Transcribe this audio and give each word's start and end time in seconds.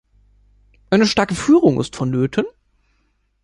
Eine 0.89 1.05
starke 1.05 1.35
Führung 1.35 1.79
ist 1.79 1.95
vonnöten. 1.95 2.45